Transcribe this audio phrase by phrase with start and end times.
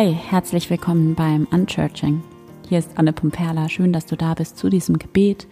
[0.00, 2.22] Hi, herzlich willkommen beim Unchurching.
[2.68, 3.68] Hier ist Anne Pumperla.
[3.68, 5.48] Schön, dass du da bist zu diesem Gebet,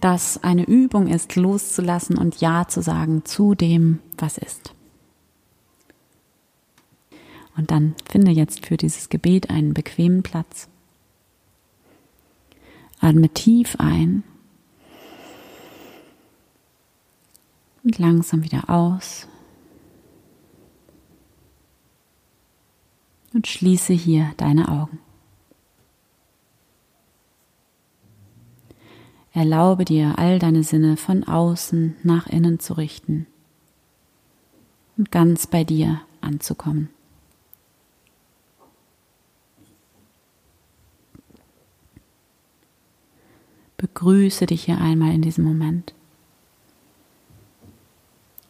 [0.00, 4.72] das eine Übung ist, loszulassen und Ja zu sagen zu dem, was ist.
[7.56, 10.68] Und dann finde jetzt für dieses Gebet einen bequemen Platz.
[13.00, 14.22] Atme tief ein
[17.82, 19.26] und langsam wieder aus.
[23.40, 24.98] Und schließe hier deine Augen.
[29.32, 33.26] Erlaube dir, all deine Sinne von außen nach innen zu richten
[34.98, 36.90] und ganz bei dir anzukommen.
[43.78, 45.94] Begrüße dich hier einmal in diesem Moment.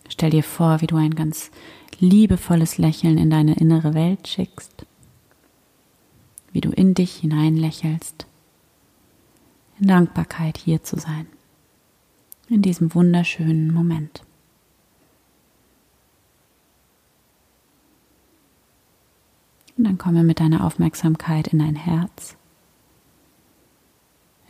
[0.08, 1.52] Stell dir vor, wie du ein ganz
[2.00, 4.86] liebevolles Lächeln in deine innere Welt schickst,
[6.52, 8.26] wie du in dich hinein lächelst,
[9.78, 11.26] in Dankbarkeit hier zu sein,
[12.48, 14.22] in diesem wunderschönen Moment.
[19.76, 22.36] Und dann komme mit deiner Aufmerksamkeit in dein Herz,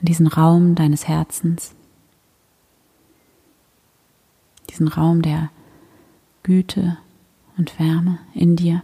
[0.00, 1.74] in diesen Raum deines Herzens,
[4.68, 5.50] diesen Raum der
[6.42, 6.96] Güte,
[7.60, 8.82] und Wärme in dir.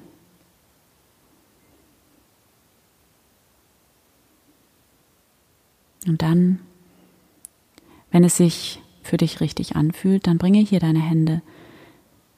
[6.07, 6.61] Und dann,
[8.11, 11.43] wenn es sich für dich richtig anfühlt, dann bringe hier deine Hände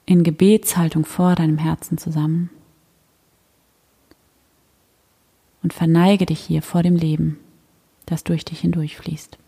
[0.06, 2.50] in Gebetshaltung vor deinem Herzen zusammen
[5.62, 7.38] und verneige dich hier vor dem Leben,
[8.06, 9.38] das durch dich hindurchfließt.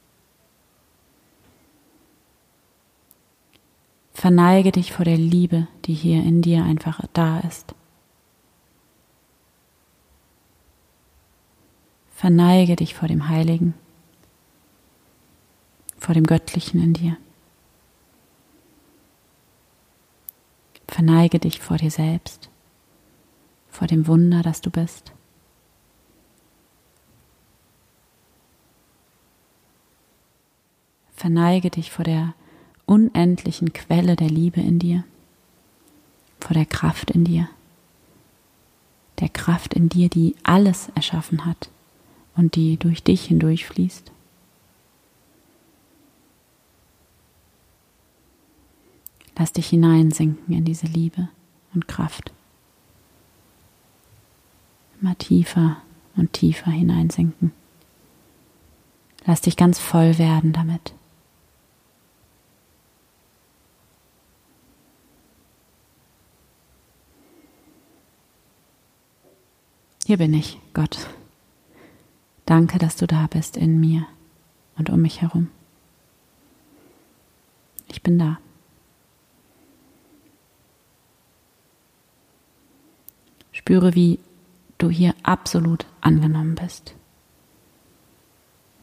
[4.13, 7.75] Verneige dich vor der Liebe, die hier in dir einfach da ist.
[12.15, 13.73] Verneige dich vor dem Heiligen,
[16.01, 17.17] vor dem Göttlichen in dir.
[20.89, 22.49] Verneige dich vor dir selbst,
[23.69, 25.13] vor dem Wunder, das du bist.
[31.15, 32.35] Verneige dich vor der
[32.87, 35.05] unendlichen Quelle der Liebe in dir,
[36.41, 37.49] vor der Kraft in dir,
[39.21, 41.69] der Kraft in dir, die alles erschaffen hat
[42.37, 44.11] und die durch dich hindurchfließt.
[49.41, 51.31] Lass dich hineinsinken in diese Liebe
[51.73, 52.31] und Kraft.
[55.01, 55.79] Immer tiefer
[56.15, 57.51] und tiefer hineinsinken.
[59.25, 60.93] Lass dich ganz voll werden damit.
[70.05, 71.09] Hier bin ich, Gott.
[72.45, 74.07] Danke, dass du da bist in mir
[74.77, 75.49] und um mich herum.
[77.89, 78.37] Ich bin da.
[83.71, 84.19] Spüre, wie
[84.79, 86.97] du hier absolut angenommen bist.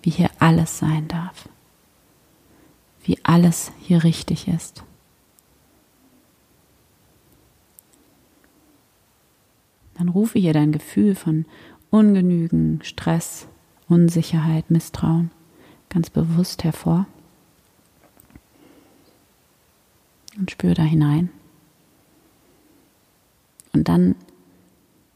[0.01, 1.49] Wie hier alles sein darf.
[3.03, 4.85] Wie alles hier richtig ist.
[9.95, 11.45] dann rufe hier dein Gefühl von
[11.89, 13.49] Ungenügen, Stress,
[13.89, 15.31] Unsicherheit, Misstrauen
[15.89, 17.07] ganz bewusst hervor.
[20.37, 21.29] Und spür da hinein.
[23.73, 24.15] Und dann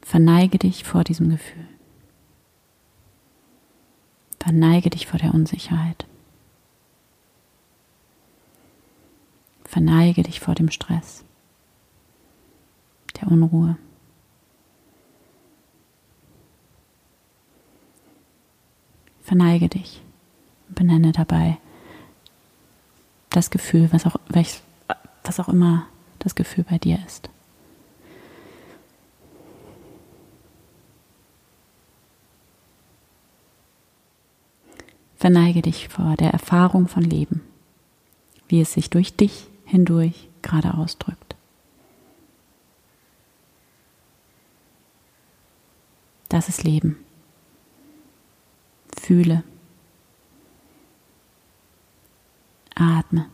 [0.02, 1.68] verneige dich vor diesem Gefühl.
[4.40, 6.06] Verneige dich vor der Unsicherheit.
[9.64, 11.24] Verneige dich vor dem Stress,
[13.22, 13.78] der Unruhe.
[19.22, 20.02] Verneige dich.
[20.68, 21.58] Benenne dabei
[23.30, 24.18] das Gefühl, was auch,
[25.24, 25.88] was auch immer
[26.20, 27.30] das Gefühl bei dir ist.
[35.22, 37.42] Verneige dich vor der Erfahrung von Leben,
[38.48, 41.36] wie es sich durch dich hindurch gerade ausdrückt.
[46.28, 46.98] Das ist Leben
[49.00, 49.44] fühle.
[52.74, 53.30] Atme.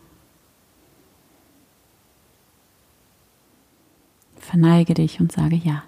[4.37, 5.83] Verneige dich und sage ja.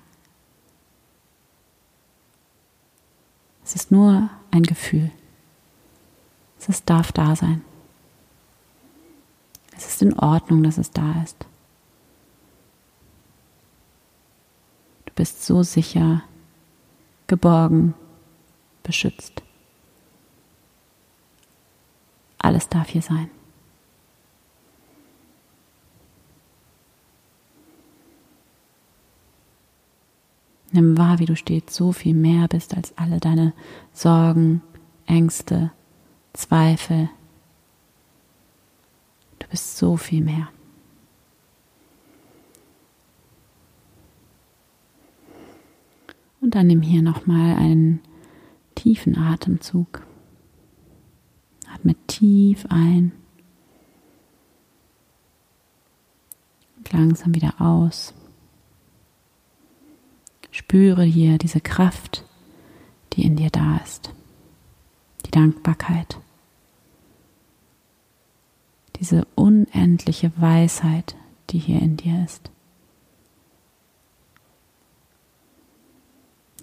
[3.65, 5.11] Es ist nur ein Gefühl.
[6.67, 7.63] Es darf da sein.
[9.75, 11.47] Es ist in Ordnung, dass es da ist.
[15.05, 16.21] Du bist so sicher
[17.25, 17.95] geborgen,
[18.83, 19.41] beschützt.
[22.37, 23.31] Alles darf hier sein.
[30.71, 33.53] Nimm wahr, wie du stets so viel mehr bist als alle deine
[33.91, 34.61] Sorgen,
[35.07, 35.71] Ängste,
[36.39, 37.09] Zweifel.
[39.39, 40.47] Du bist so viel mehr.
[46.39, 47.99] Und dann nimm hier nochmal einen
[48.75, 50.01] tiefen Atemzug.
[51.73, 53.11] Atme tief ein.
[56.77, 58.13] Und langsam wieder aus.
[60.51, 62.23] Spüre hier diese Kraft,
[63.11, 64.13] die in dir da ist.
[65.25, 66.17] Die Dankbarkeit.
[68.99, 71.15] Diese unendliche Weisheit,
[71.49, 72.51] die hier in dir ist.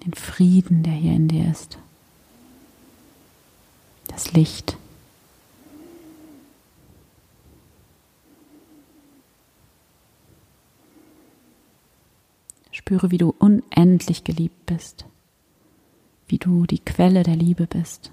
[0.05, 1.79] Den Frieden, der hier in dir ist.
[4.09, 4.77] Das Licht.
[12.71, 15.06] Spüre, wie du unendlich geliebt bist,
[16.29, 18.12] wie du die Quelle der Liebe bist.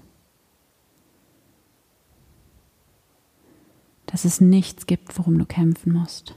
[4.14, 6.36] Dass es nichts gibt, worum du kämpfen musst.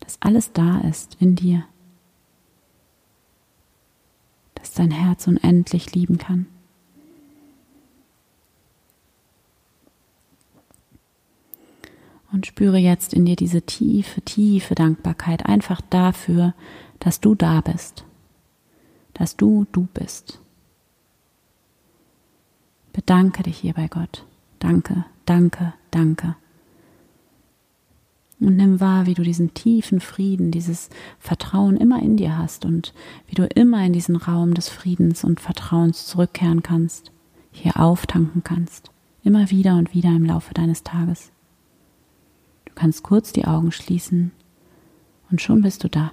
[0.00, 1.64] Dass alles da ist in dir.
[4.56, 6.44] Dass dein Herz unendlich lieben kann.
[12.30, 16.52] Und spüre jetzt in dir diese tiefe, tiefe Dankbarkeit einfach dafür,
[16.98, 18.04] dass du da bist,
[19.14, 20.40] dass du du bist.
[22.92, 24.26] Bedanke dich hier bei Gott.
[24.58, 26.36] Danke, danke, danke.
[28.42, 30.90] Und nimm wahr, wie du diesen tiefen Frieden, dieses
[31.20, 32.92] Vertrauen immer in dir hast und
[33.28, 37.12] wie du immer in diesen Raum des Friedens und Vertrauens zurückkehren kannst,
[37.52, 38.90] hier auftanken kannst,
[39.22, 41.30] immer wieder und wieder im Laufe deines Tages.
[42.64, 44.32] Du kannst kurz die Augen schließen
[45.30, 46.10] und schon bist du da.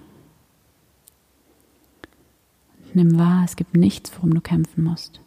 [2.93, 5.19] Nimm wahr, es gibt nichts, worum du kämpfen musst.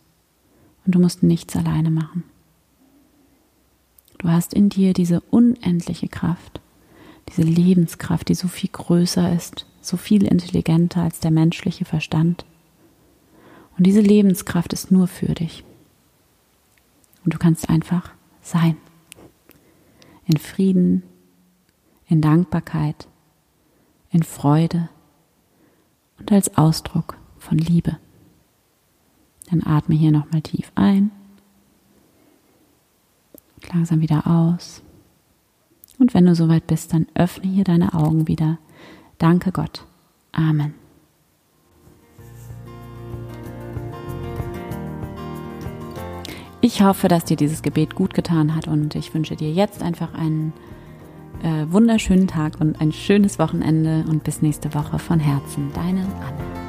[0.86, 2.22] Und du musst nichts alleine machen.
[4.18, 6.60] Du hast in dir diese unendliche Kraft,
[7.28, 12.44] diese Lebenskraft, die so viel größer ist, so viel intelligenter als der menschliche Verstand.
[13.76, 15.64] Und diese Lebenskraft ist nur für dich.
[17.24, 18.10] Und du kannst einfach
[18.42, 18.76] sein.
[20.26, 21.02] In Frieden,
[22.06, 23.08] in Dankbarkeit,
[24.10, 24.88] in Freude
[26.18, 27.98] und als Ausdruck von Liebe.
[29.50, 31.10] Dann atme hier nochmal tief ein,
[33.72, 34.82] langsam wieder aus.
[36.12, 38.58] Wenn du soweit bist, dann öffne hier deine Augen wieder.
[39.18, 39.84] Danke Gott.
[40.32, 40.74] Amen.
[46.60, 50.14] Ich hoffe, dass dir dieses Gebet gut getan hat und ich wünsche dir jetzt einfach
[50.14, 50.52] einen
[51.42, 55.72] äh, wunderschönen Tag und ein schönes Wochenende und bis nächste Woche von Herzen.
[55.74, 56.61] Deine Anne.